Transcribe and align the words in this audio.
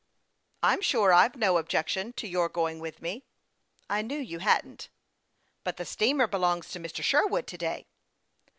"I'm 0.63 0.81
sure 0.81 1.13
I've 1.13 1.35
no 1.35 1.59
objection 1.59 2.11
to 2.13 2.27
your 2.27 2.49
going 2.49 2.79
with 2.79 3.03
me."" 3.03 3.23
I 3.87 4.01
knew 4.01 4.17
you 4.17 4.39
hadn't."" 4.39 4.89
But 5.63 5.77
the 5.77 5.85
steamer 5.85 6.25
belongs 6.25 6.69
to 6.71 6.79
Mr. 6.79 7.03
Sherwood 7.03 7.45
to 7.45 7.57
day." 7.59 7.85